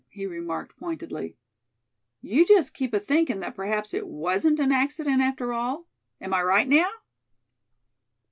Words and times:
he 0.09 0.25
remarked, 0.25 0.75
pointedly. 0.77 1.37
"You 2.21 2.43
just 2.43 2.73
keep 2.73 2.91
athinkin' 2.91 3.39
that 3.41 3.53
perhaps 3.53 3.93
it 3.93 4.07
wasn't 4.07 4.59
an 4.59 4.71
accident 4.71 5.21
after 5.21 5.53
all? 5.53 5.85
Am 6.19 6.33
I 6.33 6.41
right, 6.41 6.67
now?" 6.67 6.89